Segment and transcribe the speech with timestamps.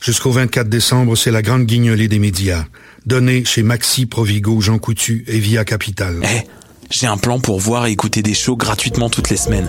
[0.00, 2.64] Jusqu'au 24 décembre, c'est la grande guignolée des médias.
[3.04, 6.20] Donnée chez Maxi, Provigo, Jean Coutu et Via Capital.
[6.22, 6.48] Eh,
[6.90, 9.68] j'ai un plan pour voir et écouter des shows gratuitement toutes les semaines.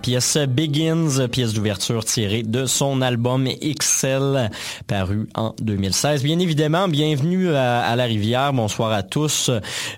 [0.00, 4.50] Pièce Begins, pièce d'ouverture tirée de son album XL
[4.86, 6.22] paru en 2016.
[6.22, 8.52] Bien évidemment, bienvenue à, la rivière.
[8.52, 9.50] Bonsoir à tous.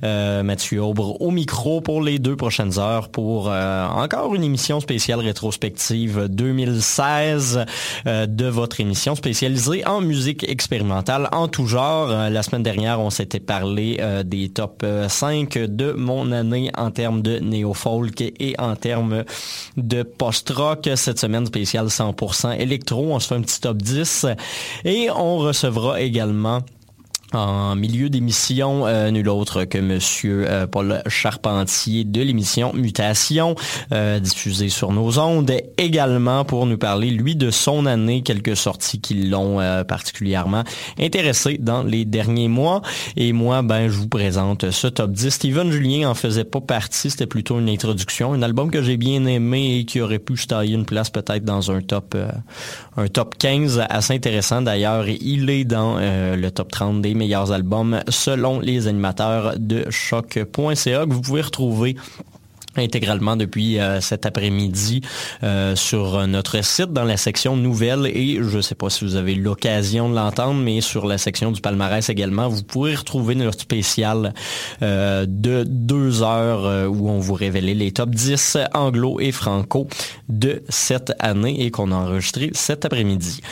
[0.02, 4.80] Euh, Mathieu Aubre au micro pour les deux prochaines heures pour euh, encore une émission
[4.80, 7.64] spéciale rétrospective 2016
[8.06, 12.08] euh, de votre émission spécialisée en musique expérimentale en tout genre.
[12.08, 17.38] la semaine dernière, on s'était parlé des top 5 de mon année en termes de
[17.38, 19.24] néo-folk et en termes
[19.76, 20.88] de post-rock.
[20.96, 23.12] Cette semaine spéciale 100% électro.
[23.12, 24.26] On se fait un petit top 10
[24.84, 26.62] et on recevra également
[27.32, 33.54] en milieu d'émission, euh, nul autre que Monsieur euh, Paul Charpentier de l'émission Mutation,
[33.92, 39.00] euh, diffusée sur nos ondes, également pour nous parler, lui, de son année, quelques sorties
[39.00, 40.64] qui l'ont euh, particulièrement
[40.98, 42.82] intéressé dans les derniers mois.
[43.16, 45.30] Et moi, ben, je vous présente ce top 10.
[45.30, 49.24] Steven Julien en faisait pas partie, c'était plutôt une introduction, un album que j'ai bien
[49.26, 52.16] aimé et qui aurait pu se tailler une place peut-être dans un top,
[52.96, 55.08] un top 15 assez intéressant d'ailleurs.
[55.08, 61.12] Il est dans le top 30 des meilleurs albums selon les animateurs de choc.ca que
[61.12, 61.94] vous pouvez retrouver
[62.76, 65.02] intégralement depuis euh, cet après-midi
[65.44, 69.14] euh, sur notre site dans la section nouvelles et je ne sais pas si vous
[69.14, 73.60] avez l'occasion de l'entendre mais sur la section du palmarès également vous pourrez retrouver notre
[73.60, 74.34] spécial
[74.82, 79.86] euh, de deux heures où on vous révélait les top 10 anglo et franco
[80.28, 83.42] de cette année et qu'on a enregistré cet après-midi.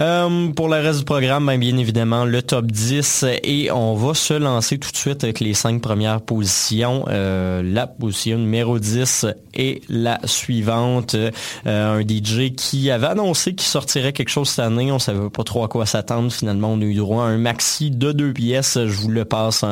[0.00, 4.14] Euh, pour le reste du programme, ben, bien évidemment, le top 10 et on va
[4.14, 7.04] se lancer tout de suite avec les cinq premières positions.
[7.08, 11.16] Euh, la position numéro 10 et la suivante.
[11.16, 11.30] Euh,
[11.66, 14.92] un DJ qui avait annoncé qu'il sortirait quelque chose cette année.
[14.92, 16.30] On savait pas trop à quoi s'attendre.
[16.30, 18.78] Finalement, on a eu droit à un maxi de deux pièces.
[18.78, 19.64] Je vous le passe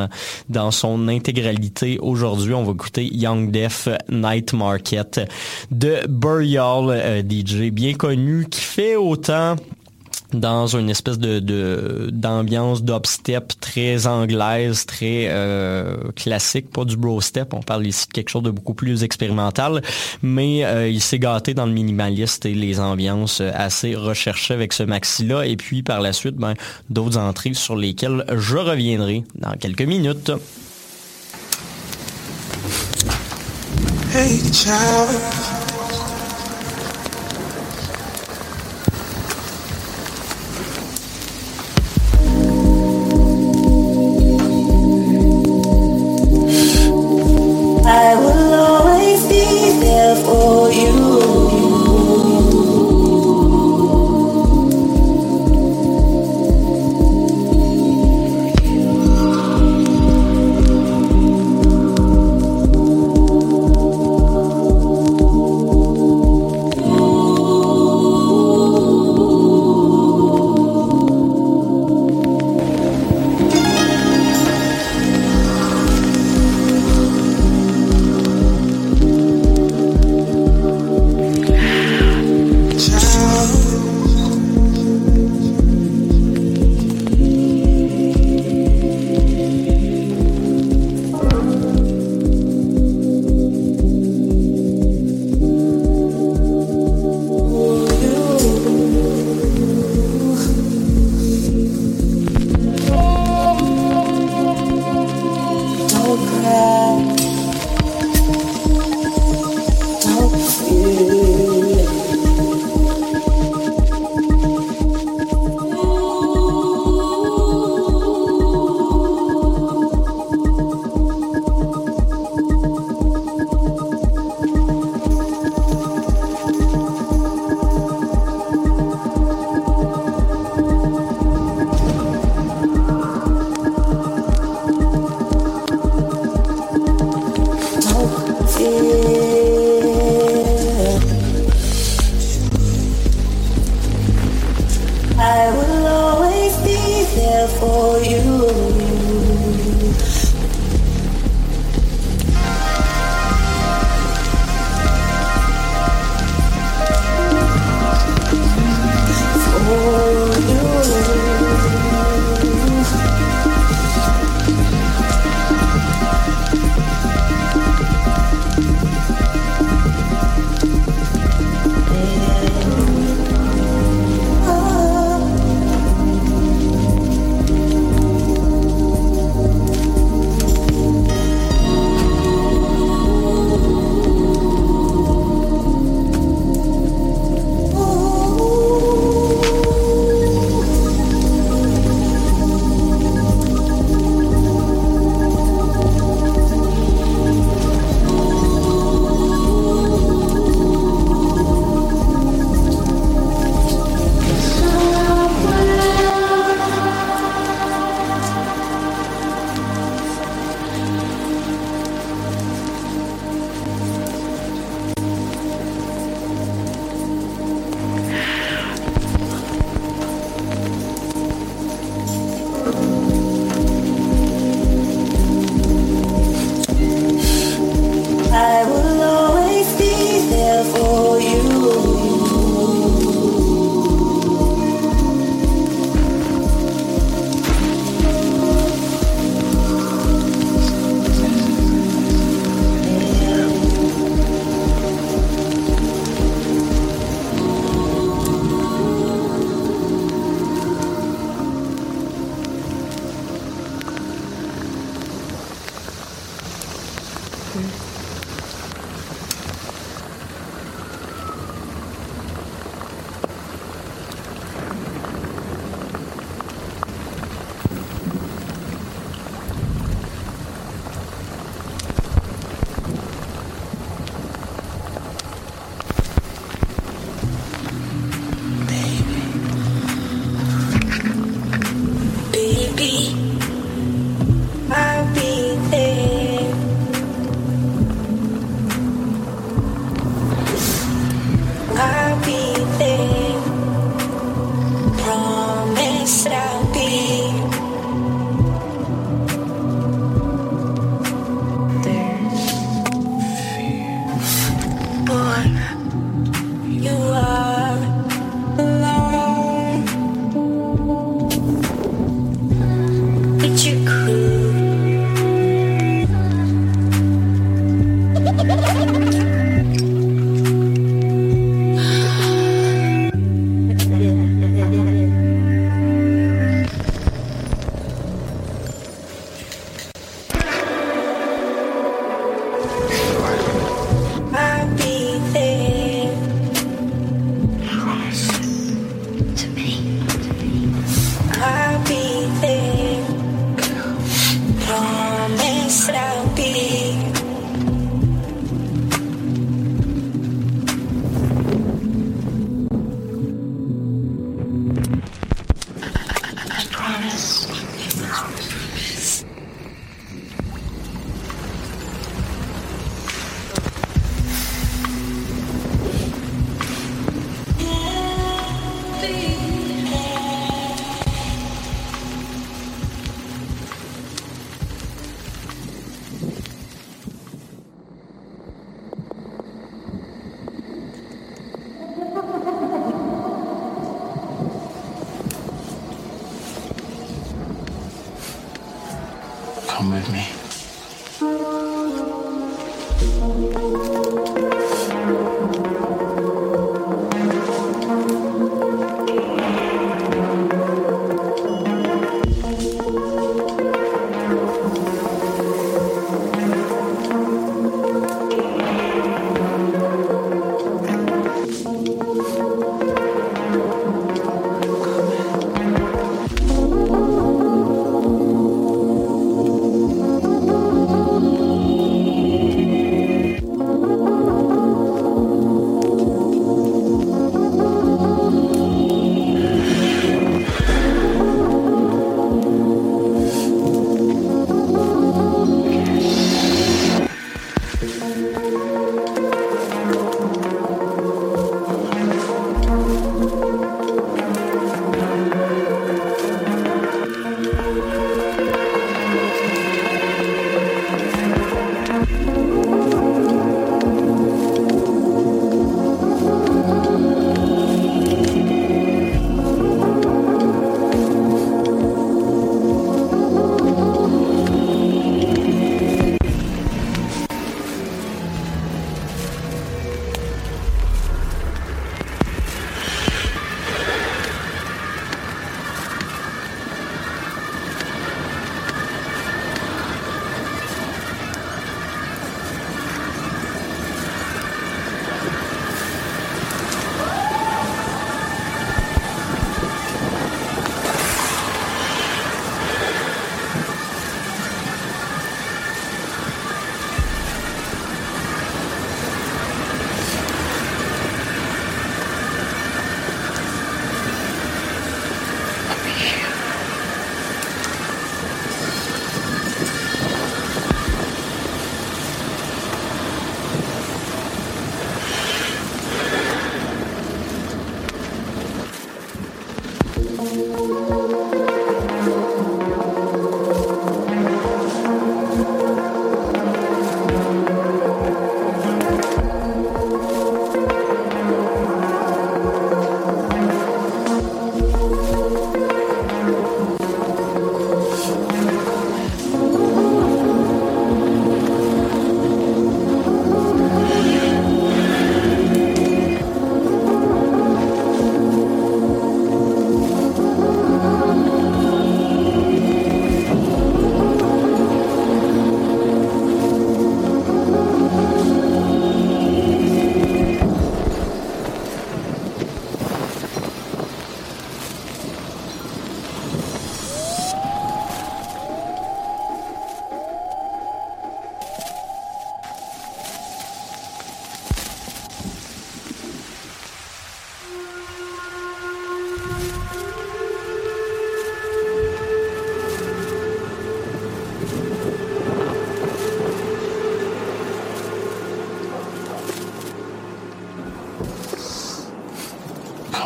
[0.49, 1.99] dans son intégralité.
[2.01, 5.21] Aujourd'hui, on va écouter Young Def Night Market
[5.71, 9.57] de Burial, DJ bien connu, qui fait autant
[10.33, 11.41] dans une espèce de
[12.11, 17.55] d'ambiance d'upstep très anglaise, très euh, classique, pas du bro step.
[17.55, 19.83] On parle ici de quelque chose de beaucoup plus expérimental,
[20.23, 24.83] mais euh, il s'est gâté dans le minimaliste et les ambiances assez recherchées avec ce
[24.83, 25.47] maxi-là.
[25.47, 26.55] Et puis par la suite, ben,
[26.91, 30.33] d'autres entrées sur lesquelles je reviendrai dans quelques minutes.
[34.15, 34.41] Hey,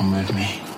[0.00, 0.69] Come with me.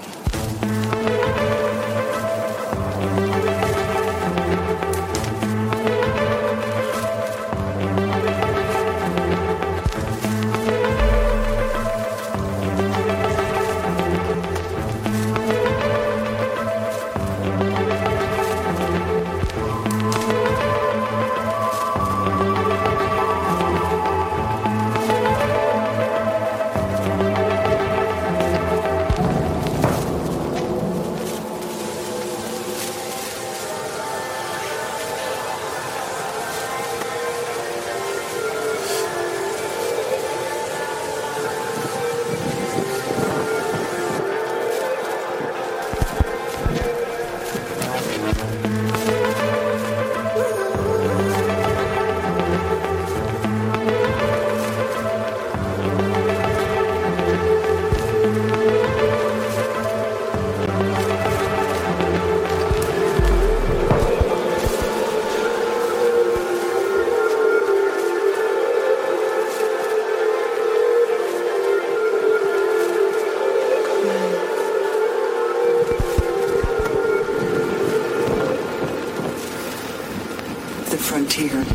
[81.34, 81.71] The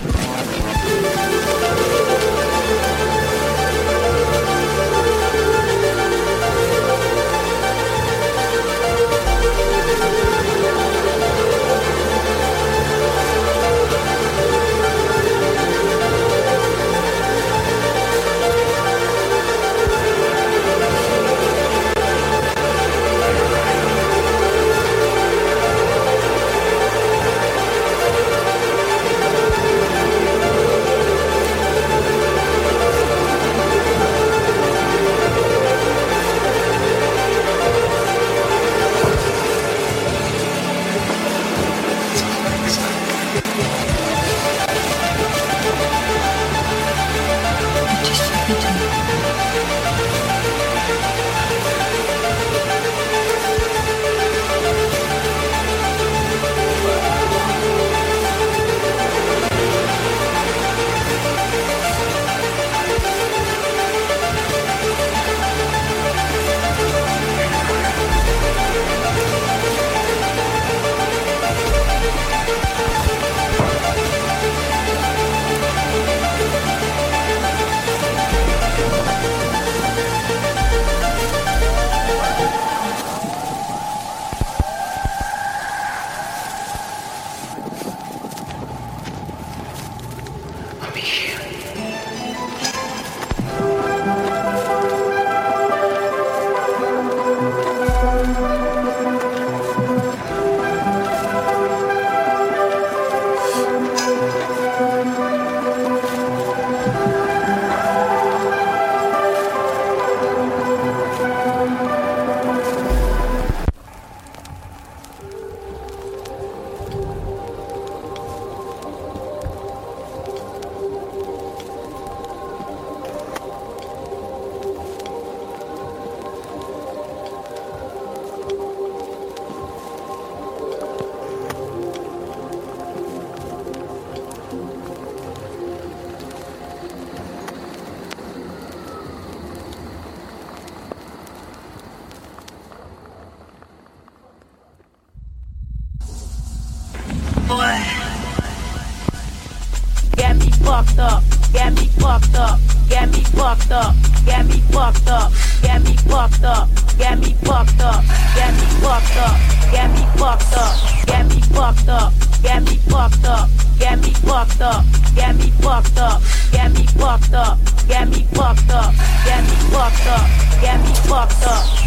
[152.19, 157.19] fucked up, get me fucked up, get me fucked up, get me fucked up, get
[157.19, 158.03] me fucked up,
[158.35, 159.37] get me fucked up,
[159.71, 164.61] get me fucked up, get me fucked up, get me fucked up, get me fucked
[164.61, 164.83] up,
[165.15, 168.93] get me fucked up, get me fucked up, get me fucked up,
[169.25, 170.25] get me fucked up,
[170.61, 171.86] get me fucked up.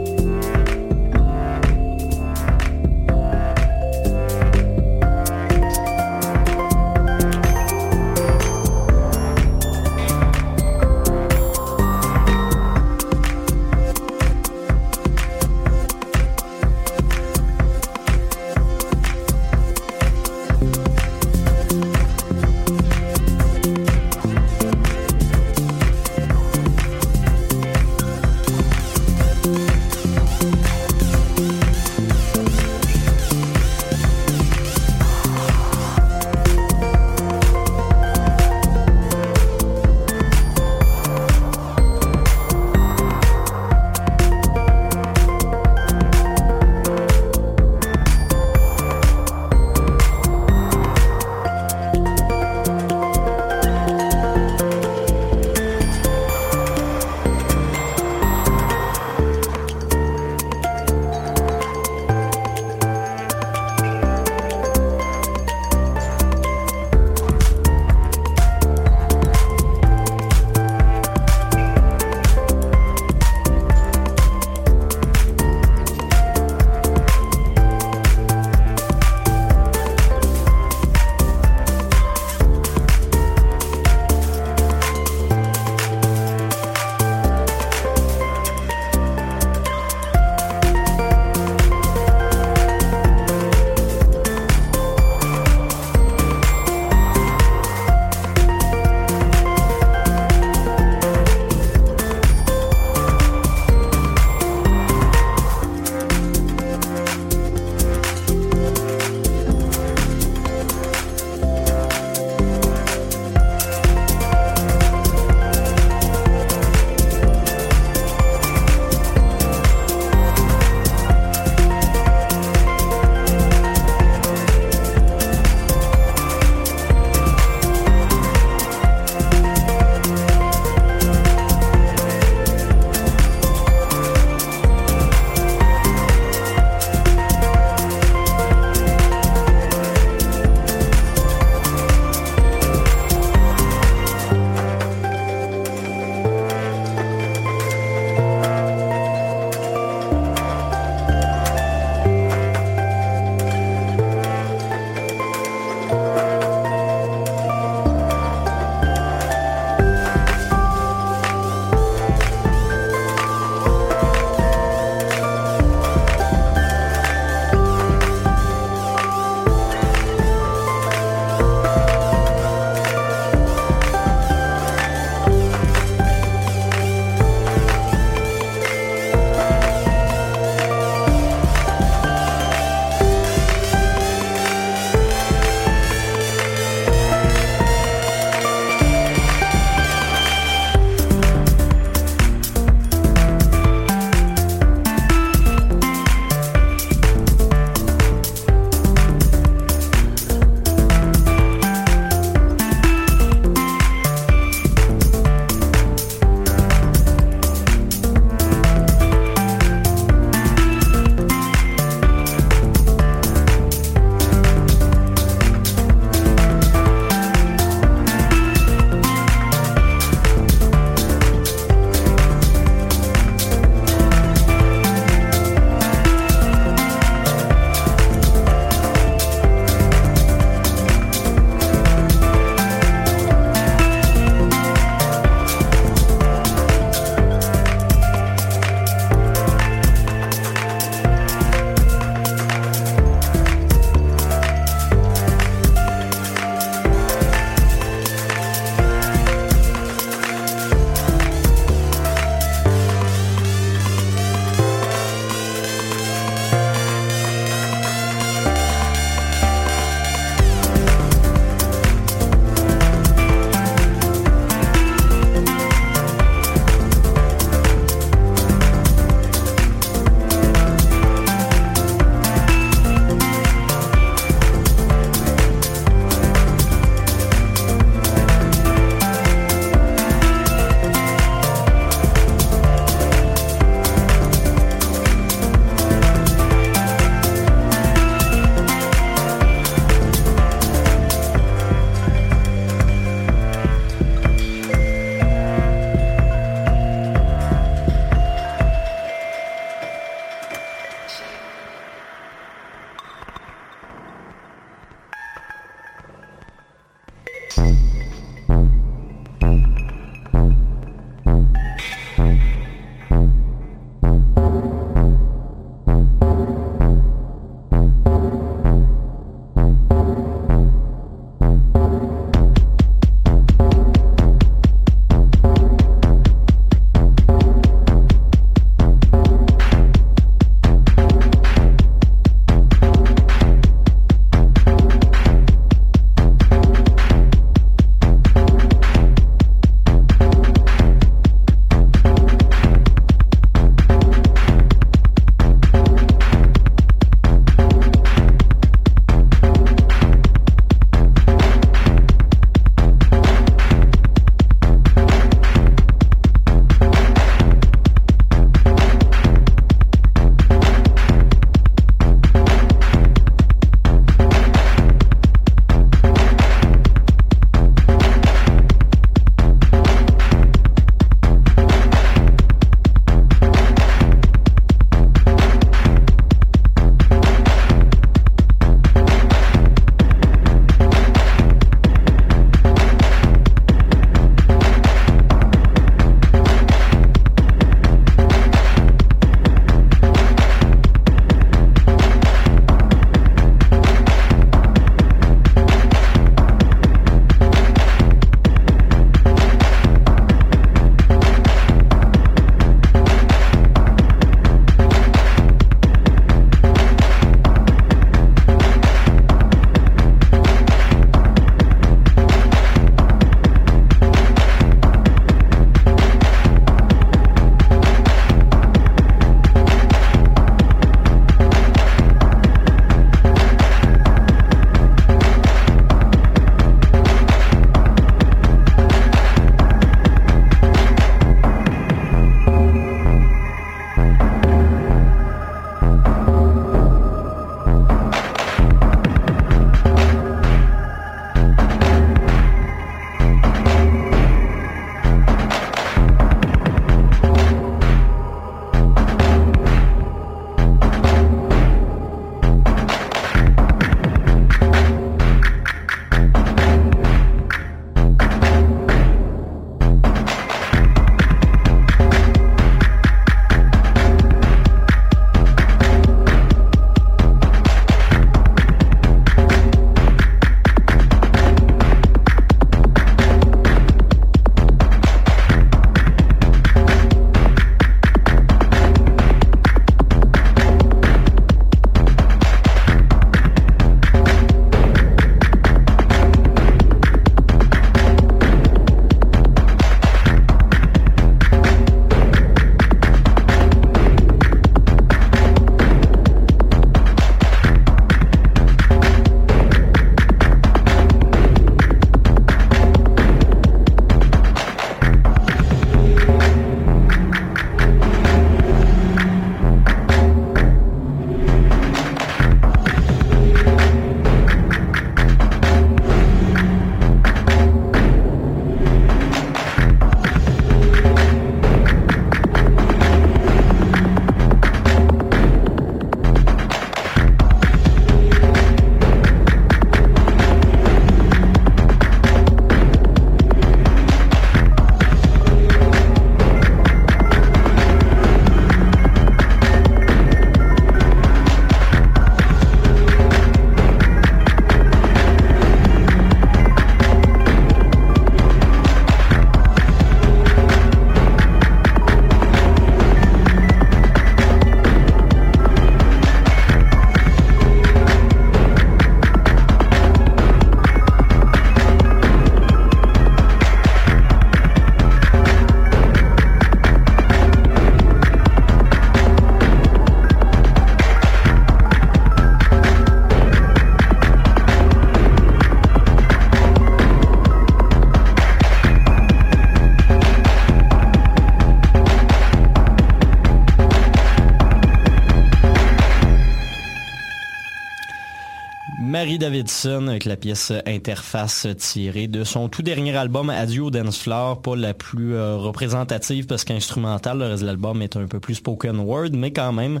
[589.20, 594.62] Marie Davidson avec la pièce Interface tirée de son tout dernier album Adieu Dance Floor,
[594.62, 598.54] pas la plus euh, représentative parce qu'instrumental, le reste de l'album est un peu plus
[598.54, 600.00] spoken word, mais quand même,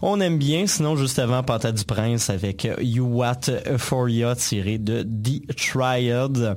[0.00, 0.68] on aime bien.
[0.68, 6.56] Sinon, juste avant, Panta du Prince avec You What Euphoria tiré de The Triad.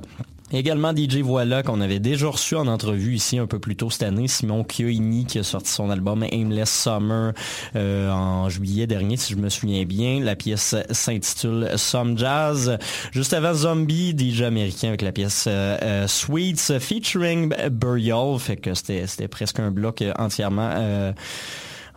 [0.52, 4.04] Également DJ Voilà qu'on avait déjà reçu en entrevue ici un peu plus tôt cette
[4.04, 7.32] année, Simon Kyoini qui a sorti son album Aimless Summer
[7.74, 10.20] euh, en juillet dernier si je me souviens bien.
[10.20, 12.78] La pièce s'intitule Some Jazz.
[13.10, 18.74] Juste avant Zombie, DJ américain avec la pièce euh, euh, Sweets featuring Burial, fait que
[18.74, 21.12] c'était presque un bloc entièrement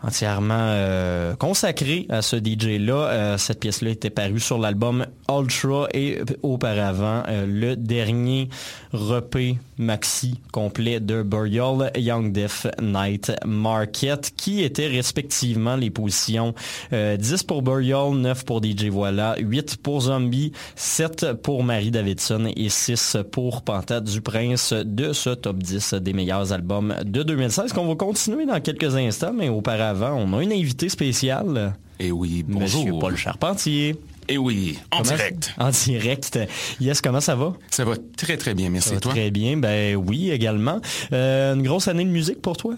[0.04, 2.93] entièrement euh, consacré à ce DJ-là.
[2.93, 8.50] Euh, cette pièce-là était parue sur l'album Ultra et auparavant euh, le dernier
[8.93, 16.54] repé maxi complet de Burial Young Death Night Market qui était respectivement les positions
[16.91, 22.68] 10 pour Burial, 9 pour DJ Voilà, 8 pour Zombie, 7 pour Marie Davidson et
[22.68, 27.88] 6 pour Panta du Prince de ce top 10 des meilleurs albums de 2016 qu'on
[27.88, 31.74] va continuer dans quelques instants mais auparavant on a une invitée spéciale.
[32.00, 32.86] Eh oui, bonjour.
[32.86, 33.96] Monsieur Paul Charpentier.
[34.32, 35.56] Eh oui, en direct.
[35.58, 36.40] En direct.
[36.80, 37.54] Yes, comment ça va?
[37.72, 38.96] Ça va très, très bien, merci.
[39.00, 39.12] toi?
[39.12, 40.80] Très bien, ben oui, également.
[41.12, 42.76] Euh, une grosse année de musique pour toi?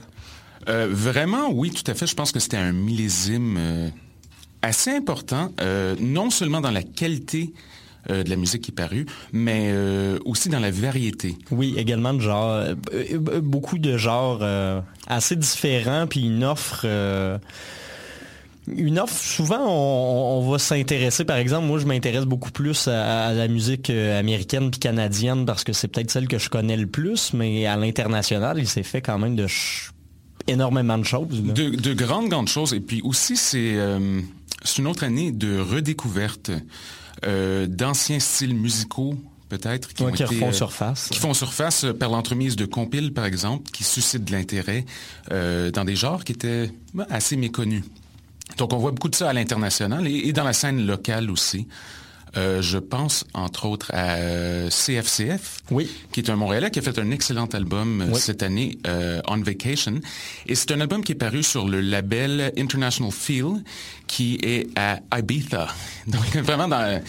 [0.70, 2.08] Euh, vraiment, oui, tout à fait.
[2.08, 3.90] Je pense que c'était un millésime euh,
[4.62, 5.52] assez important,
[6.00, 7.52] non seulement dans la qualité
[8.10, 9.74] de la musique qui est parue, mais
[10.26, 11.38] aussi dans la variété.
[11.52, 12.64] Oui, également de genre,
[13.42, 14.42] beaucoup de genres
[15.08, 16.86] assez différents, puis une offre
[18.68, 23.48] une offre, souvent, on, va s'intéresser, par exemple, moi, je m'intéresse beaucoup plus à, la
[23.48, 27.66] musique américaine puis canadienne parce que c'est peut-être celle que je connais le plus, mais
[27.66, 29.48] à l'international, il s'est fait quand même de
[30.48, 31.44] énormément de choses.
[31.44, 32.74] De, grandes, grandes choses.
[32.74, 33.76] Et puis aussi, c'est
[34.78, 36.52] une autre année de redécouverte
[37.24, 39.16] d'anciens styles musicaux
[39.52, 41.10] peut-être qui, font euh, surface.
[41.10, 44.86] Qui font surface euh, par l'entremise de compiles, par exemple, qui suscitent de l'intérêt
[45.32, 47.84] euh, dans des genres qui étaient ben, assez méconnus.
[48.58, 51.68] Donc, on voit beaucoup de ça à l'international et, dans la scène locale aussi.
[52.36, 54.18] Je pense, entre autres, à
[54.70, 55.90] CFCF, oui.
[56.12, 58.78] qui est un Montréalais qui a fait un excellent album cette année,
[59.28, 60.00] On Vacation.
[60.48, 63.64] Et c'est un album qui est paru sur le label International Feel,
[64.08, 65.68] qui est à Ibiza.
[66.08, 67.02] Donc, vraiment dans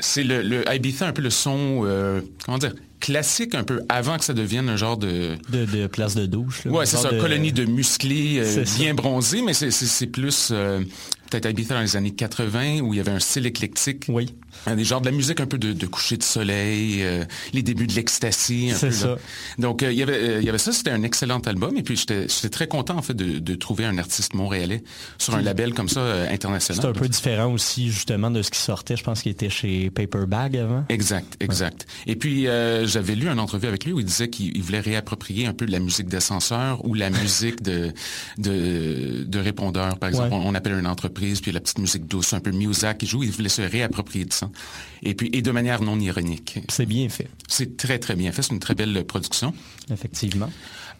[0.00, 4.18] c'est le, le, Ibiza, un peu le son, euh, comment dire, classique un peu avant
[4.18, 5.36] que ça devienne un genre de...
[5.50, 6.66] De, place de douche.
[6.66, 10.80] Ouais, c'est ça, colonie de musclés euh, bien bronzés, mais c'est plus euh,
[11.30, 14.04] peut-être Ibiza dans les années 80 où il y avait un style éclectique.
[14.08, 14.34] Oui.
[14.66, 17.94] Des genres de la musique un peu de, coucher de soleil, euh, les débuts de
[17.94, 18.72] l'ecstasy.
[18.74, 19.16] C'est ça.
[19.58, 21.76] Donc, euh, il, y avait, euh, il y avait ça, c'était un excellent album.
[21.76, 24.82] Et puis, j'étais très content, en fait, de, trouver un artiste montréalais
[25.18, 26.00] sur un label comme ça,
[26.30, 26.82] international.
[26.82, 28.96] C'est un peu différent aussi, justement, de ce qui sortait.
[28.96, 30.84] Je pense qu'il était chez Paperbag avant.
[30.88, 31.86] Exact, exact.
[32.06, 32.44] Et puis,
[32.84, 35.78] j'avais lu une entrevue avec lui où il disait qu'il voulait réapproprier un peu la
[35.78, 37.92] musique d'ascenseur ou la musique de,
[38.38, 39.98] de, de répondeur.
[39.98, 43.06] Par exemple, on, appelle une entreprise, puis la petite musique douce, un peu Muzak qui
[43.06, 43.22] joue.
[43.22, 44.49] Il voulait se réapproprier de ça.
[45.02, 46.58] Et puis, et de manière non ironique.
[46.68, 47.28] C'est bien fait.
[47.48, 48.42] C'est très, très bien fait.
[48.42, 49.54] C'est une très belle production.
[49.90, 50.50] Effectivement.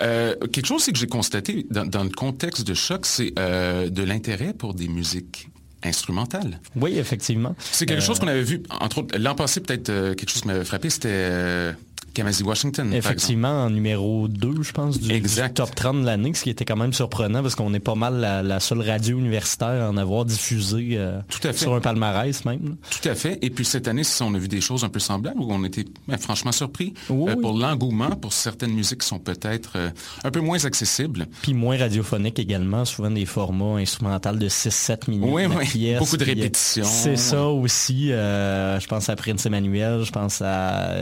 [0.03, 4.55] Euh, quelque chose que j'ai constaté dans, le contexte de choc, c'est euh, de l'intérêt
[4.55, 5.48] pour des musiques
[5.82, 6.61] instrumentales.
[6.76, 7.55] Oui, effectivement.
[7.59, 10.48] C'est quelque chose euh, qu'on avait vu, entre autres, l'an passé, peut-être quelque chose qui
[10.48, 11.74] m'avait frappé, c'était
[12.14, 12.92] Kamasi Washington.
[12.92, 15.22] Effectivement, en numéro 2, je pense, du,
[15.54, 18.20] top 30 de l'année, ce qui était quand même surprenant parce qu'on est pas mal
[18.20, 21.58] la, seule radio universitaire à en avoir diffusé euh, Tout à fait.
[21.58, 22.76] sur un palmarès même.
[22.90, 23.38] Tout à fait.
[23.42, 25.84] Et puis cette année, on a vu des choses un peu semblables où on était
[26.08, 29.90] ben, franchement surpris euh, pour l'engouement pour certaines musiques qui sont peut-être euh,
[30.24, 31.26] un peu moins accessibles.
[31.42, 35.30] Puis moins radiophoniques également, souvent des formats instrumentaux de 6-7 minutes.
[35.32, 35.94] Oui, oui.
[35.98, 36.84] Beaucoup de répétitions.
[36.84, 38.08] C'est ça aussi.
[38.08, 40.92] je pense à Prince Emmanuel, je pense à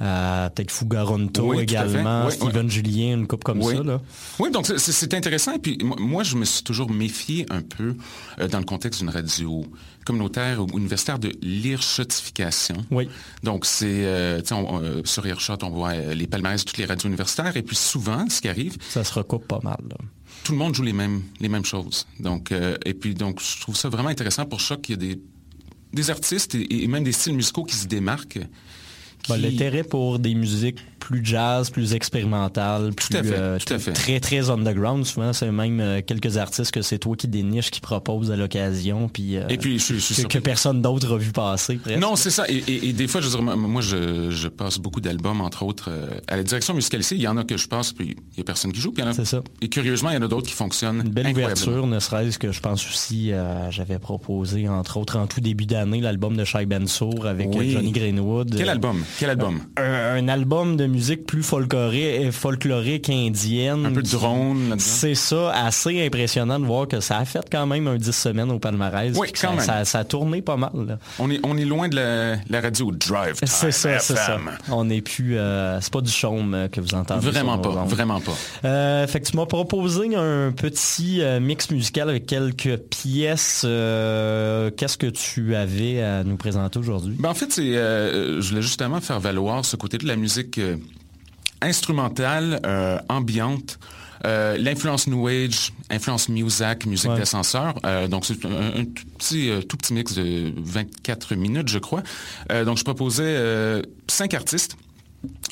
[0.00, 3.82] euh, peut-être Fugaronto également, Steven Julien, une coupe comme ça.
[3.82, 4.00] Là.
[4.38, 5.52] Oui, donc c'est intéressant.
[5.52, 7.96] Et puis moi, je me suis toujours méfié un peu
[8.38, 9.64] euh, dans le contexte d'une radio
[10.04, 12.76] communautaire ou universitaire de l'irchotification.
[12.90, 13.08] Oui.
[13.42, 17.56] Donc c'est, euh, euh, sur Earshot, on voit les palmarès de toutes les radios universitaires.
[17.56, 18.76] Et puis souvent, ce qui arrive...
[18.88, 19.78] Ça se recoupe pas mal.
[20.42, 22.06] Tout le monde joue les mêmes, les mêmes choses.
[22.20, 25.20] Donc, et puis, donc, je trouve ça vraiment intéressant pour Choc qu'il y a des,
[25.94, 28.40] des artistes et, et, même des styles musicaux qui se démarquent
[29.28, 33.78] L'intérêt pour des musiques plus jazz, plus expérimental, plus Tout à fait, euh, tout à
[33.78, 33.92] fait.
[33.92, 35.04] très très underground.
[35.04, 39.08] Souvent, c'est même euh, quelques artistes que c'est toi qui déniches, qui proposent à l'occasion,
[39.08, 41.76] puis, euh, Et puis, je, suis- je que, que personne d'autre a vu passer.
[41.76, 41.98] presque.
[42.00, 42.44] Non, c'est ça.
[42.48, 45.62] Et, et- et des fois, je veux dire, moi, je, je passe beaucoup d'albums, entre
[45.64, 45.90] autres,
[46.28, 47.16] à la direction musicale ici.
[47.16, 48.92] Il y en a que je passe, puis il y a personne qui joue.
[48.92, 49.42] Puis il y en a- C'est ça.
[49.60, 52.50] Et curieusement, il y en a d'autres qui fonctionnent Une belle ouverture, ne serait-ce que
[52.52, 56.66] je pense aussi, euh, j'avais proposé, entre autres, en tout début d'année, l'album de Shai
[56.66, 57.70] Bensour avec Oui.
[57.70, 58.54] Johnny Greenwood.
[58.56, 59.02] Quel album?
[59.18, 59.60] Quel album?
[59.76, 63.86] un, un album de musique plus folklorique, folklorique indienne.
[63.86, 64.76] Un peu de drone là-dedans.
[64.78, 68.50] C'est ça, assez impressionnant de voir que ça a fait quand même un 10 semaines
[68.50, 69.16] au palmarès.
[69.16, 69.60] Oui, quand ça, même.
[69.60, 70.70] Ça, ça a tourné pas mal.
[70.86, 70.98] là.
[71.18, 74.38] On est, on est loin de la, la radio Drive Time C'est ça, c'est ça.
[74.70, 75.36] On n'est plus...
[75.36, 77.26] euh, c'est pas du chaume euh, que vous entendez.
[77.30, 77.88] Vraiment pas, ondes.
[77.88, 78.32] vraiment pas.
[78.64, 83.62] Euh, fait que tu m'as proposé un petit euh, mix musical avec quelques pièces.
[83.64, 87.16] Euh, Qu'est-ce que tu avais à nous présenter aujourd'hui?
[87.18, 90.58] Ben, en fait, c'est, euh, je voulais justement faire valoir ce côté de la musique
[90.58, 90.76] euh,
[91.64, 93.78] instrumentale, euh, ambiante,
[94.24, 97.18] euh, l'influence New Age, influence Muzak, musique Ouais.
[97.18, 97.74] d'ascenseur.
[97.84, 101.78] Euh, donc, c'est un, un tout, petit, euh, tout petit mix de 24 minutes, je
[101.78, 102.02] crois.
[102.50, 104.76] Donc, je proposais cinq artistes.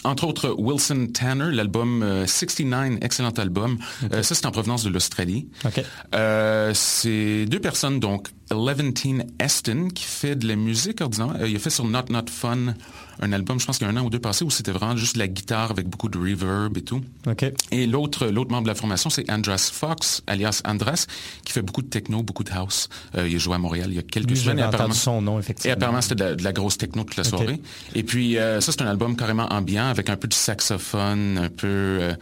[0.05, 3.79] Entre autres, Wilson Tanner, l'album euh, 69, excellent album.
[4.23, 5.49] Ça, c'est en provenance de l'Australie.
[5.65, 5.83] OK.
[6.15, 11.35] Euh, c'est deux personnes, donc Levantine Eston, qui fait de la musique ordinaire.
[11.41, 12.75] Euh, il a fait sur Not Not Fun
[13.21, 14.97] un album, je pense qu'il y a un an ou deux passé, où c'était vraiment
[14.97, 17.03] juste de la guitare avec beaucoup de reverb et tout.
[17.29, 17.45] OK.
[17.71, 21.07] Et l'autre, l'autre membre de la formation, c'est Andras Fox, alias Andras,
[21.45, 22.89] qui fait beaucoup de techno, beaucoup de house.
[23.17, 24.59] Euh, il a joué à Montréal il y a quelques Lui, semaines.
[24.61, 25.75] et apparemment- son nom, et effectivement.
[25.75, 27.61] apparemment, c'était de, la- de la grosse techno toute la soirée.
[27.95, 31.49] Et puis, euh, ça, c'est un album carrément ambiant, avec un peu de saxophone, un
[31.51, 32.15] peu...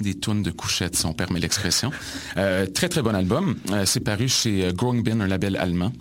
[0.00, 1.90] des tunes de couchettes, si on permet l'expression.
[2.36, 3.56] Euh, très, très bon album.
[3.70, 5.92] Euh, c'est paru chez euh, Growing Bin, un label allemand.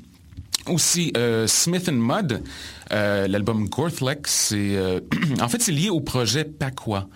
[0.67, 1.13] Aussi,
[1.45, 2.43] Smith and Mud,
[2.91, 4.99] l'album euh,
[5.41, 7.07] en fait c'est lié au projet Pakwa,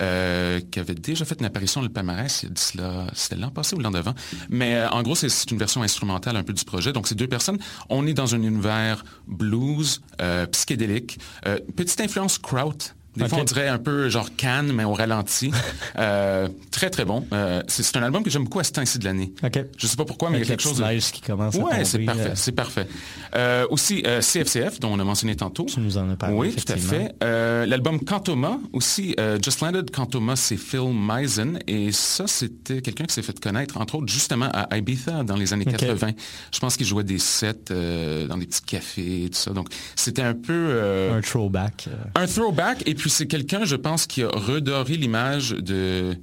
[0.00, 3.90] euh, qui avait déjà fait une apparition dans le palmarès, c'était l'an passé ou l'an
[3.90, 4.14] d'avant.
[4.48, 6.92] Mais en gros, c'est- une version instrumentale un peu du projet.
[6.92, 7.58] Donc, c'est deux personnes.
[7.88, 10.02] On est dans un univers blues,
[10.52, 11.18] psychédélique,
[11.74, 12.92] petite influence kraut.
[13.16, 15.50] Des fois, on dirait un peu genre Cannes, mais au ralenti.
[15.98, 17.26] Euh, très, très bon.
[17.32, 19.32] Euh, c'est un album que j'aime beaucoup à ce temps-ci de l'année.
[19.76, 21.12] Je sais pas pourquoi, mais Avec il y a quelque chose de...
[21.12, 22.86] qui commence à Ouais, c'est parfait, euh, c'est parfait.
[23.34, 25.64] Euh, aussi, CFCF, dont on a mentionné tantôt.
[25.64, 27.14] Tu nous en as parlé, Oui, tout à fait.
[27.20, 31.58] L'album Cantoma, aussi, Just Landed Cantoma, c'est Phil Meisen.
[31.66, 35.52] Et ça, c'était quelqu'un qui s'est fait connaître, entre autres, justement à Ibiza dans les
[35.52, 35.76] années Ok.
[35.76, 36.10] 80.
[36.52, 39.50] Je pense qu'il jouait des sets dans des petits cafés, tout ça.
[39.50, 41.10] Donc, c'était un peu...
[41.12, 41.88] Un throwback.
[42.14, 46.16] un throwback, et puis c'est quelqu'un, je pense, qui a redoré l'image de,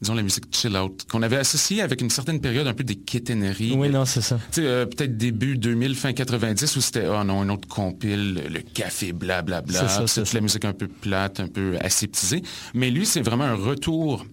[0.00, 2.96] disons, la musique chill out, qu'on avait associée avec une certaine période un peu des
[2.96, 3.74] quétaineries.
[3.76, 4.36] Oui, non, c'est ça.
[4.52, 8.42] Tu sais, euh, peut-être début 2000, fin 90, où c'était, oh non, un autre compile,
[8.50, 9.80] le, café, blablabla.
[9.80, 12.42] C'est ça, c'est c'est toute la musique un peu plate, un peu aseptisée.
[12.74, 14.24] Mais lui, c'est vraiment un retour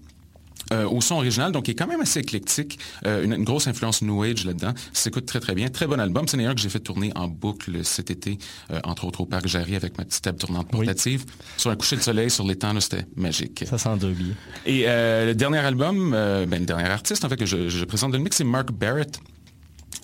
[0.73, 3.67] euh, au son original, donc il est quand même assez éclectique, euh, une, une grosse
[3.67, 4.73] influence New Age là-dedans.
[4.93, 5.67] Ça s'écoute très très bien.
[5.69, 6.27] Très bon album.
[6.27, 8.37] C'est d'ailleurs que j'ai fait tourner en boucle cet été,
[8.71, 10.79] euh, entre autres au Parc Jarry avec ma petite table tournante Oui.
[10.85, 11.25] portative.
[11.57, 13.63] Sur un coucher de soleil sur l'étang, là, c'était magique.
[13.69, 14.33] Ça sent deux billets.
[14.65, 18.17] Et le dernier album, ben, le dernier artiste en fait que je, je présente de
[18.17, 19.19] le mix, c'est Mark Barrett.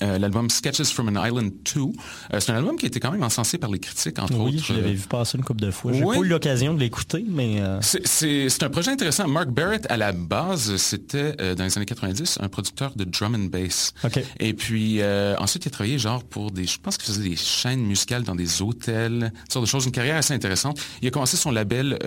[0.02, 1.82] Euh, L'album Sketches from an Island 2.
[1.82, 4.56] Euh, c'est un album qui a été quand même encensé par les critiques, entre Oui,
[4.58, 4.66] autres.
[4.66, 5.92] je l'avais Euh, vu passer une couple de fois.
[5.94, 6.18] J'ai oui.
[6.18, 9.28] pas eu l'occasion de l'écouter, mais euh, c'est- un projet intéressant.
[9.28, 13.50] Mark Barrett, à la base, c'était, dans les années 90, un producteur de drum and
[13.50, 13.94] bass.
[14.40, 15.02] Et puis,
[15.38, 16.66] ensuite, il a travaillé genre pour des...
[16.66, 19.86] Je pense qu'il faisait des chaînes musicales dans des hôtels, ce genre de choses.
[19.86, 20.80] Une carrière assez intéressante.
[21.02, 22.00] Il a commencé son label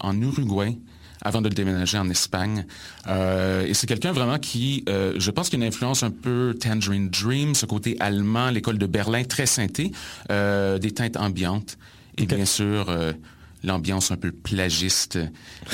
[0.00, 0.78] en Uruguay
[1.22, 2.66] avant de le déménager en Espagne.
[3.06, 6.56] Euh, et c'est quelqu'un vraiment qui, euh, je pense qu'il a une influence un peu
[6.60, 9.92] Tangerine Dream, ce côté allemand, l'école de Berlin, très synthé,
[10.30, 11.78] euh, des teintes ambiantes.
[12.18, 12.90] Et bien sûr,
[13.62, 15.18] l'ambiance un peu plagiste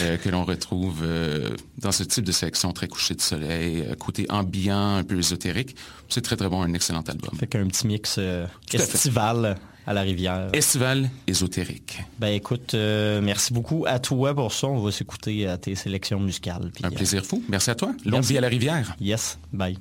[0.00, 3.94] euh, que l'on retrouve euh, dans ce type de section très couché de soleil, euh,
[3.94, 5.76] côté ambiant, un peu ésotérique.
[6.08, 7.30] C'est très très bon, un excellent album.
[7.38, 8.18] fait qu'un petit mix
[8.72, 9.56] estival
[9.86, 10.48] à la rivière.
[10.52, 12.02] Estival ésotérique.
[12.18, 14.66] Ben écoute, euh, merci beaucoup à toi pour ça.
[14.66, 16.70] On va s'écouter à tes sélections musicales.
[16.74, 17.42] puis, Un plaisir fou.
[17.48, 17.92] Merci à toi.
[18.04, 18.96] Longue vie à la rivière.
[19.00, 19.78] yes, bye.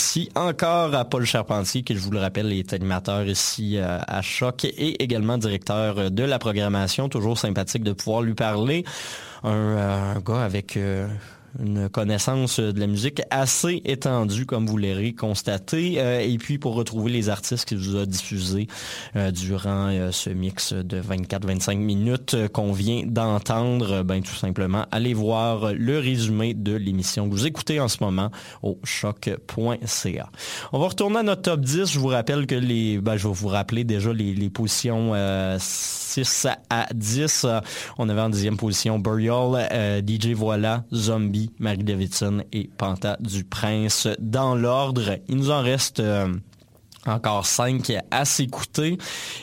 [0.00, 4.22] Merci encore à Paul Charpentier, qui, je vous le rappelle, est animateur ici euh, à
[4.22, 7.10] Choc et également directeur de la programmation.
[7.10, 8.86] Toujours sympathique de pouvoir lui parler.
[9.44, 10.78] Un, euh, gars avec
[11.60, 15.94] une connaissance de la musique assez étendue, comme vous l'aurez constaté.
[15.98, 18.66] Euh, et puis, pour retrouver les artistes qu'il vous a diffusés
[19.16, 25.14] euh, durant euh, ce mix de 24-25 minutes qu'on vient d'entendre, ben tout simplement, allez
[25.14, 28.30] voir le résumé de l'émission que vous écoutez en ce moment
[28.62, 30.30] au choc.ca.
[30.72, 31.92] On va retourner à notre top 10.
[31.92, 32.98] Je vous rappelle que les...
[32.98, 35.12] Ben, je vais vous rappeler déjà les, les positions
[36.10, 37.46] 6 à 10.
[37.98, 44.08] On avait en dixième position Burial, DJ Voilà, Zombie, Marie Davidson et Panta du Prince
[44.18, 45.18] dans l'ordre.
[45.28, 46.32] Il nous en reste euh,
[47.06, 48.98] encore cinq à s'écouter.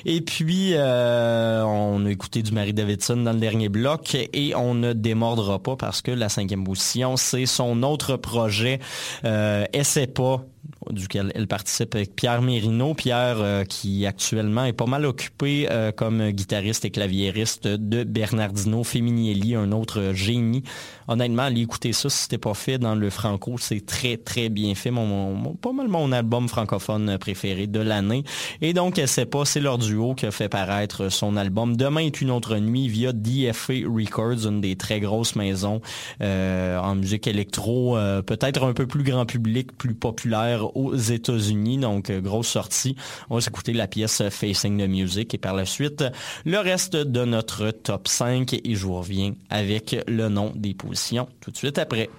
[0.06, 4.74] Et puis, euh, on a écouté du Marie Davidson dans le dernier bloc et on
[4.74, 8.80] ne démordra pas parce que la cinquième position, c'est son autre projet,
[9.26, 9.66] euh,
[10.14, 10.46] pas
[10.92, 12.94] duquel elle participe avec Pierre Mérino.
[12.94, 18.84] Pierre euh, qui actuellement est pas mal occupé euh, comme guitariste et claviériste de Bernardino
[18.84, 20.64] Feminielli, un autre génie.
[21.08, 24.76] Honnêtement, allez écouter ça si c'était pas fait dans le franco, c'est très très bien
[24.76, 24.92] fait.
[24.92, 28.24] Mon, pas mal mon album francophone préféré de l'année.
[28.62, 32.22] Et donc, c'est pas, c'est leur duo qui a fait paraître son album Demain est
[32.22, 35.82] une autre nuit via DFA Records, une des très grosses maisons
[36.22, 41.78] euh, en musique électro, peut-être un peu plus grand public, plus populaire aux États-Unis.
[41.78, 42.96] Donc, euh, grosse sortie.
[43.30, 46.04] On va s'écouter la pièce Facing the Music et par la suite,
[46.46, 51.28] le reste de notre top 5 et je vous reviens avec le nom des positions
[51.42, 52.10] tout de suite après.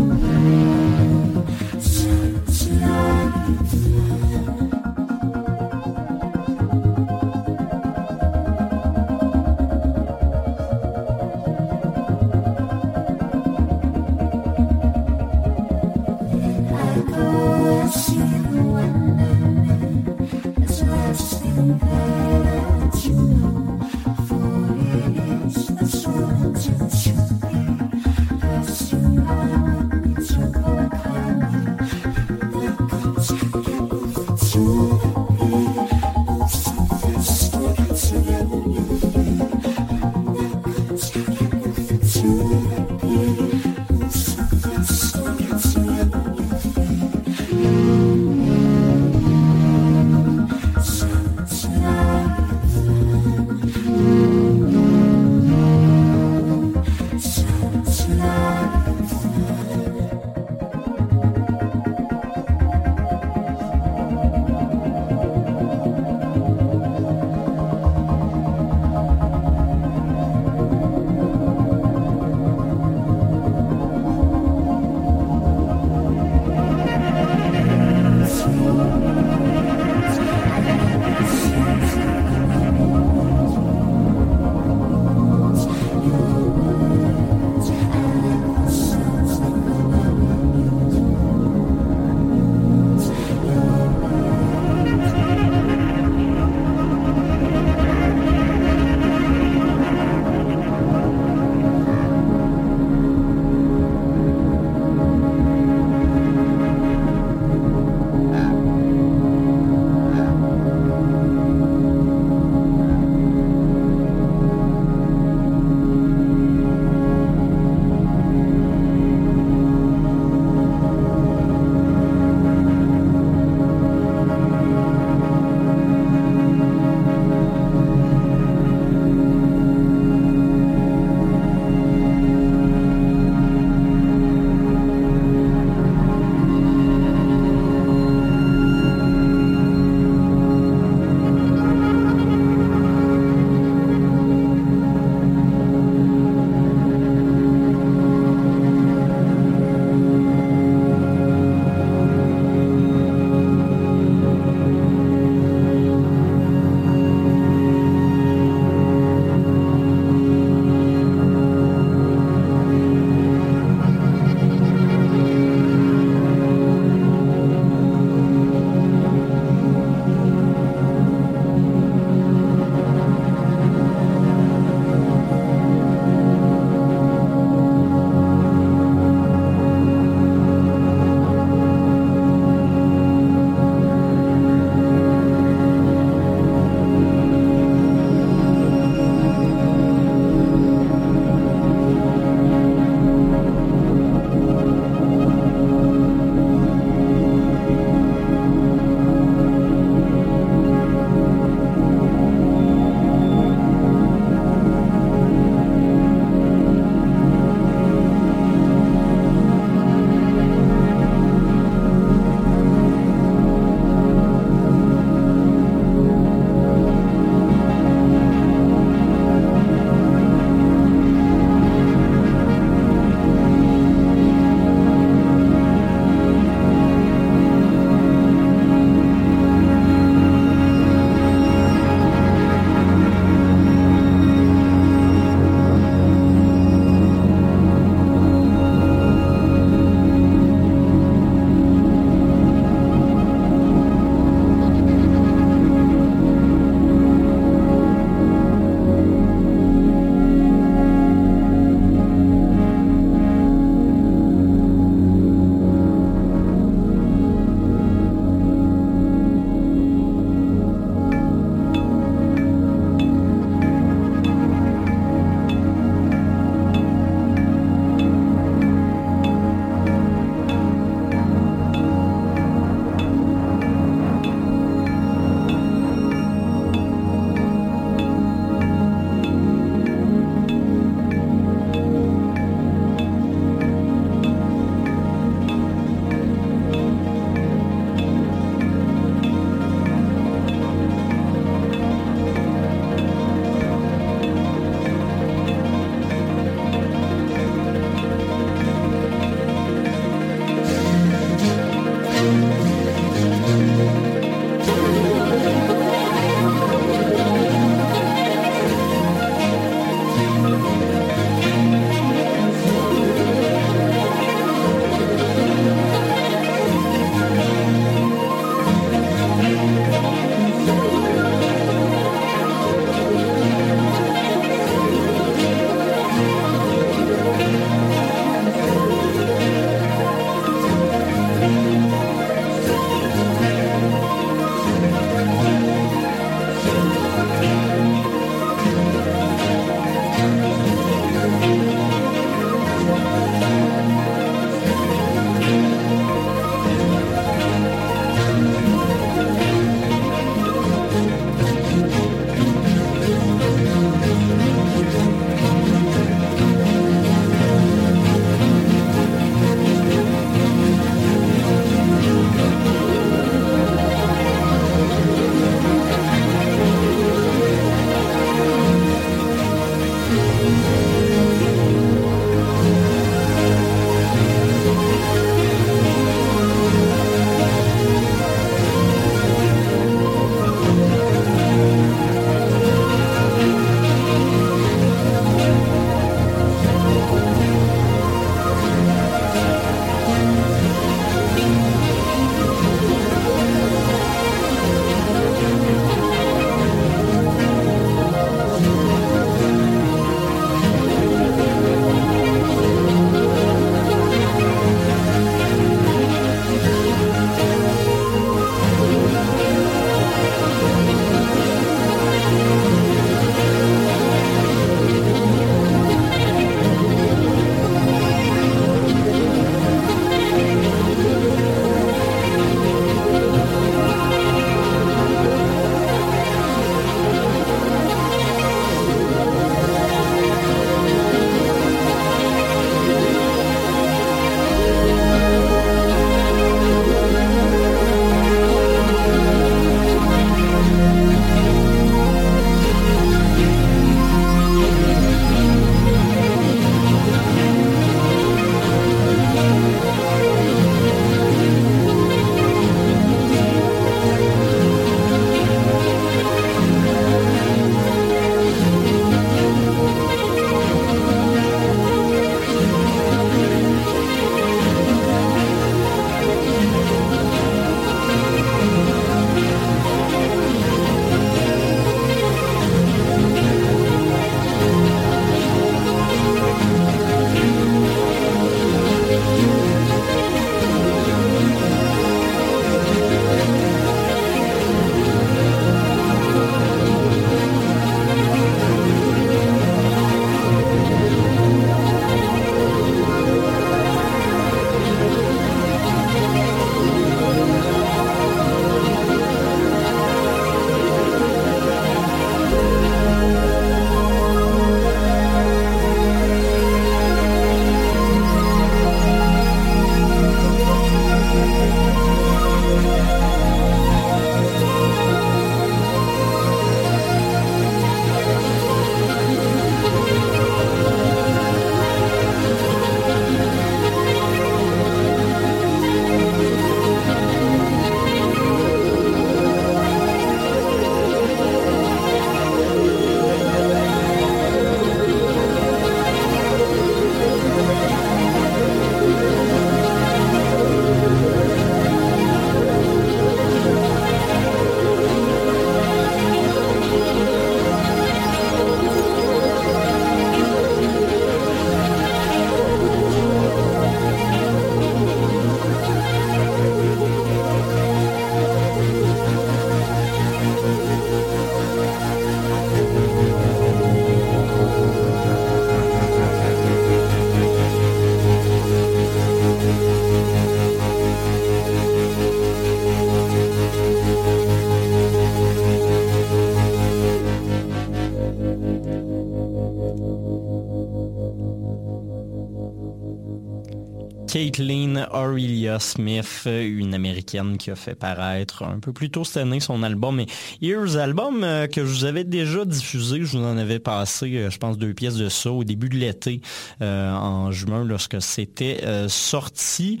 [584.34, 589.60] Caitlin Aurelia Smith, une américaine qui a fait paraître un peu plus tôt cette année
[589.60, 590.24] son album
[590.60, 594.50] Ears, album euh, que je vous avais déjà diffusé, je vous en avais passé, euh,
[594.50, 596.40] je pense, deux pièces de ça au début de l'été,
[596.82, 600.00] euh, en juin, lorsque c'était sorti.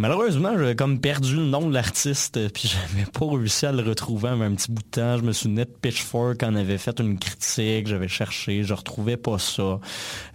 [0.00, 4.30] Malheureusement, j'avais comme perdu le nom de l'artiste, puis j'avais pas réussi à le retrouver
[4.30, 5.18] en un petit bout de temps.
[5.18, 9.38] Je me souvenais de Pitchfork en avait fait une critique, j'avais cherché, je retrouvais pas
[9.38, 9.78] ça.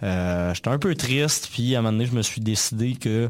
[0.04, 3.28] Euh, j'étais un peu triste, puis à un moment donné, je me suis décidé que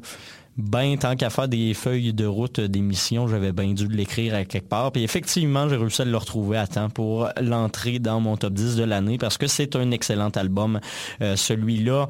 [0.59, 4.69] ben tant qu'à faire des feuilles de route d'émission, j'avais bien dû l'écrire à quelque
[4.69, 4.93] part.
[4.93, 8.77] Puis effectivement, j'ai réussi à le retrouver à temps pour l'entrée dans mon top 10
[8.77, 10.81] de l'année parce que c'est un excellent album.
[11.21, 12.09] Euh, celui-là,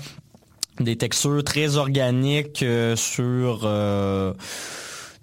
[0.80, 4.32] des textures très organiques euh, sur euh,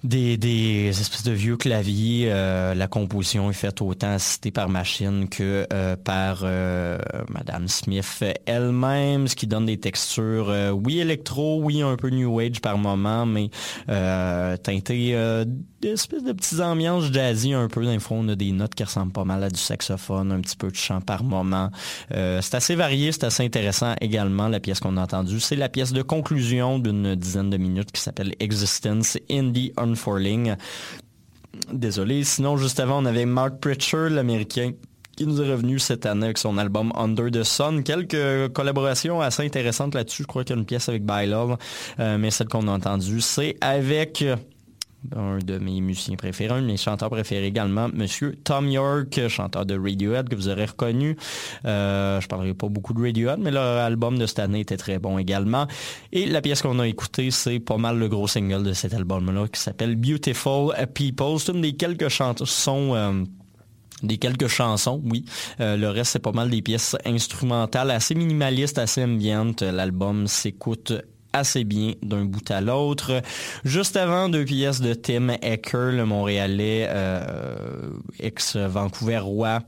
[0.03, 2.27] des, espèces de vieux claviers.
[2.29, 6.97] Euh, la composition est faite autant assistée par machine que euh, par euh,
[7.29, 12.61] Madame Smith elle-même, ce qui donne des textures, oui électro, oui un peu new age
[12.61, 13.49] par moment, mais
[13.87, 15.15] teinté
[15.81, 17.83] d'espèces de petites ambiances jazzy un peu.
[17.83, 20.41] Dans le fond, on a des notes qui ressemblent pas mal à du saxophone, un
[20.41, 21.69] petit peu de chant par moment.
[22.09, 24.47] c'est assez varié, c'est assez intéressant également.
[24.47, 28.01] La pièce qu'on a entendue, c'est la pièce de conclusion d'une dizaine de minutes qui
[28.01, 29.17] s'appelle Existence
[31.71, 32.23] Désolé.
[32.23, 34.71] Sinon, juste avant, on avait Mark Pritchard, l'Américain,
[35.15, 37.83] qui nous est revenu cette année avec son album Under the Sun.
[37.83, 40.23] Quelques collaborations assez intéressantes là-dessus.
[40.23, 41.57] Je crois qu'il y a une pièce avec By Love,
[41.99, 44.23] euh, mais celle qu'on a entendue, c'est avec
[45.15, 49.65] un de mes musiciens préférés, un de mes chanteurs préférés également, Monsieur Tom York, chanteur
[49.65, 51.17] de Radiohead que vous aurez reconnu.
[51.65, 54.99] Euh, je parlerai pas beaucoup de Radiohead, mais leur album de cette année était très
[54.99, 55.67] bon également.
[56.11, 59.47] Et la pièce qu'on a écoutée, c'est pas mal le gros single de cet album-là
[59.47, 61.39] qui s'appelle Beautiful People.
[61.39, 63.23] C'est une des quelques chansons euh,
[64.03, 65.25] des quelques chansons, oui.
[65.61, 69.61] Euh, le reste, c'est pas mal des pièces instrumentales assez minimalistes, assez ambiantes.
[69.61, 70.93] L'album s'écoute
[71.33, 73.21] assez bien d'un bout à l'autre.
[73.65, 77.89] Juste avant, deux pièces de Tim Ecker, le Montréalais, euh,
[78.19, 79.59] ex-Vancouver-Roi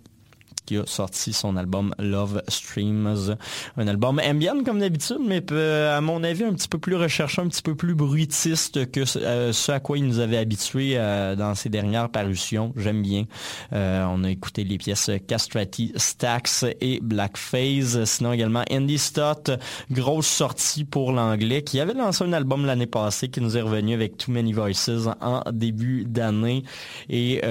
[0.65, 3.35] qui a sorti son album Love Streams.
[3.77, 7.47] Un album ambient comme d'habitude, mais à mon avis un petit peu plus recherché, un
[7.47, 11.55] petit peu plus bruitiste que euh, ce à quoi il nous avait habitués euh, dans
[11.55, 12.73] ses dernières parutions.
[12.75, 13.25] J'aime bien.
[13.73, 18.03] Euh, on a écouté les pièces Castrati, Stax et Blackface.
[18.05, 19.51] Sinon également Andy Stott,
[19.91, 23.93] grosse sortie pour l'anglais, qui avait lancé un album l'année passée, qui nous est revenu
[23.93, 24.89] avec Too Many Voices
[25.21, 26.63] en début d'année.
[27.09, 27.41] Et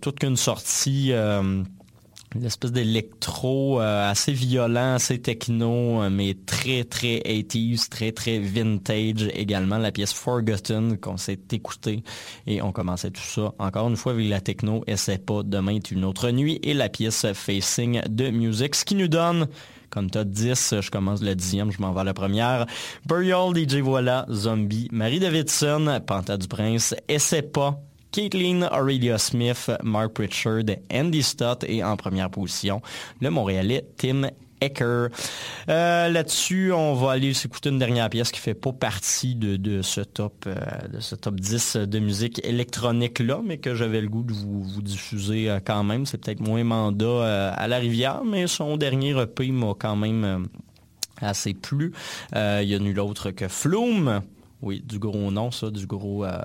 [0.00, 1.12] toute qu'une sortie
[2.34, 8.38] une espèce d'électro euh, assez violent, assez techno, euh, mais très très 80s, très très
[8.38, 9.78] vintage également.
[9.78, 12.02] La pièce Forgotten qu'on s'est écouté
[12.46, 14.82] et on commençait tout ça encore une fois avec la techno.
[14.86, 18.94] Essaie pas, demain est une autre nuit et la pièce Facing de Music, ce qui
[18.94, 19.48] nous donne
[19.90, 22.64] comme top 10, je commence le dixième, je m'en vais à la première.
[23.04, 27.78] Burial, DJ Voilà, Zombie, Marie Davidson, Panta du Prince, Essaie pas,
[28.12, 32.82] Caitlin Aurelia Smith, Mark Pritchard, Andy Stott et en première position,
[33.20, 34.28] le Montréalais Tim
[34.60, 35.08] Ecker.
[35.68, 40.02] Euh, là-dessus, on va aller s'écouter une dernière pièce qui fait pas partie de, ce
[40.02, 40.54] top euh,
[40.92, 44.82] de ce top 10 de musique électronique là, mais que j'avais le goût de vous,
[44.82, 46.06] diffuser euh, quand même.
[46.06, 50.48] C'est peut-être moins mandat à la rivière, mais son dernier EP m'a quand même
[51.20, 51.92] assez plu.
[52.34, 54.22] Il y a nul autre que Flume
[54.62, 56.38] oui, du gros nom, ça, du gros euh,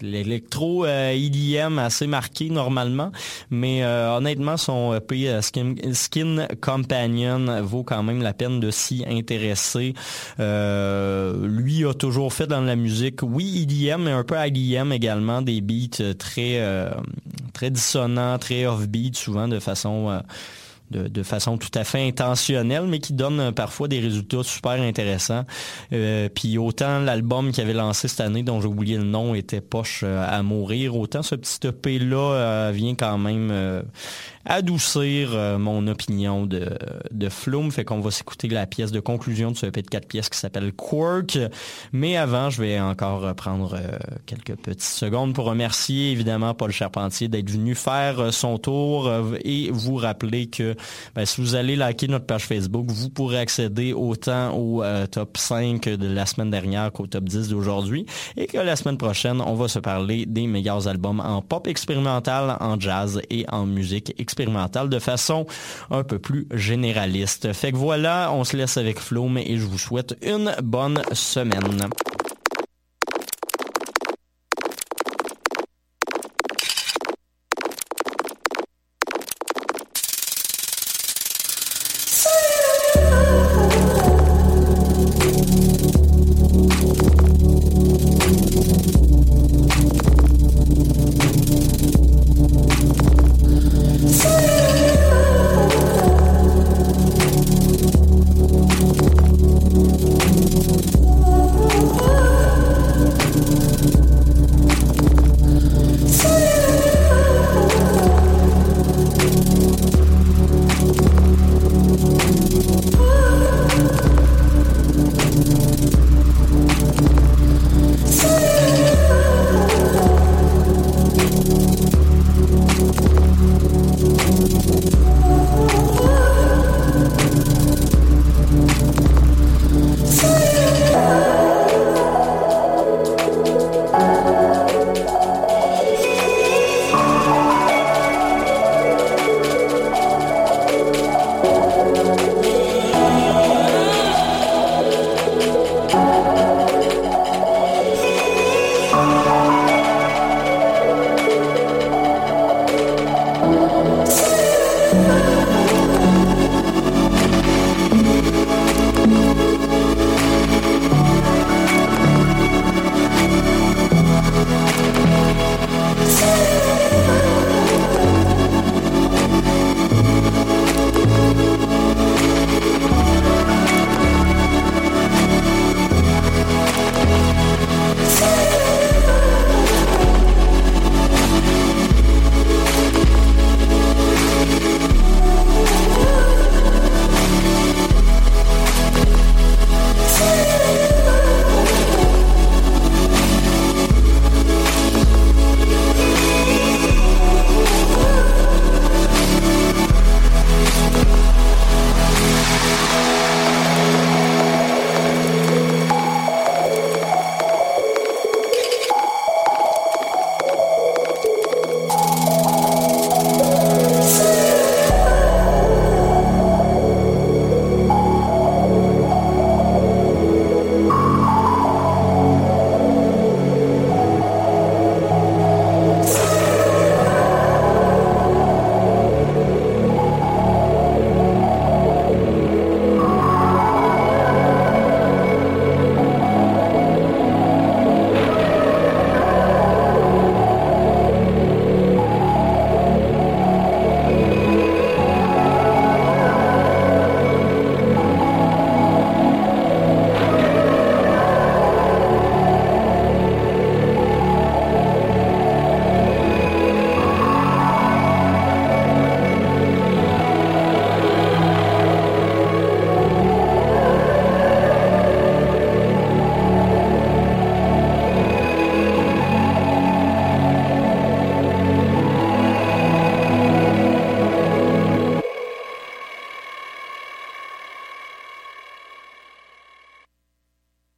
[0.00, 3.10] l'électro euh, EDM assez marqué normalement,
[3.50, 8.70] mais euh, honnêtement son EP euh, Skin, Skin, Companion vaut quand même la peine de
[8.70, 9.94] s'y intéresser.
[10.38, 15.60] lui a toujours fait dans la musique, oui EDM, mais un peu IDM également, des
[15.60, 16.62] beats très
[17.52, 20.22] très dissonants, très off-beat, souvent de façon
[20.90, 25.44] de, façon tout à fait intentionnelle, mais qui donne euh, parfois des résultats super intéressants.
[25.92, 29.60] Euh, puis autant l'album qu'il avait lancé cette année, dont j'ai oublié le nom, était
[29.60, 33.82] poche euh, à mourir, autant ce petit EP-là vient quand même
[34.46, 36.70] adoucir euh, mon opinion de,
[37.10, 37.70] de Flume.
[37.70, 40.38] Fait qu'on va s'écouter la pièce de conclusion de ce EP de quatre pièces qui
[40.38, 41.38] s'appelle Quirk.
[41.92, 47.28] Mais avant, je vais encore prendre euh, quelques petites secondes pour remercier évidemment Paul Charpentier
[47.28, 49.10] d'être venu faire euh, son tour
[49.44, 50.76] et vous rappeler que
[51.14, 55.88] ben, si vous allez liker notre page Facebook, vous pourrez accéder autant au top 5
[55.88, 58.06] de la semaine dernière qu'au top 10 d'aujourd'hui
[58.36, 62.56] et que la semaine prochaine, on va se parler des meilleurs albums en pop expérimental,
[62.60, 65.46] en jazz et en musique expérimentale de façon
[65.90, 67.52] un peu plus généraliste.
[67.52, 71.88] Fait que voilà, on se laisse avec Flo, et je vous souhaite une bonne semaine.